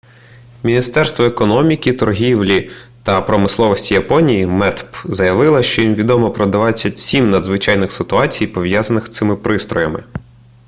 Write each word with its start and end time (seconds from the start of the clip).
міністерство 0.63 1.25
економіки 1.25 1.93
торгівлі 1.93 2.69
та 3.03 3.21
промисловості 3.21 3.93
японії 3.93 4.45
метп 4.47 4.95
заявило 5.05 5.63
що 5.63 5.81
їм 5.81 5.95
відомо 5.95 6.31
про 6.31 6.45
27 6.45 7.29
надзвичайних 7.29 7.91
ситуацій 7.91 8.47
пов'язаних 8.47 9.07
з 9.07 9.09
цими 9.09 9.35
пристроями 9.35 10.03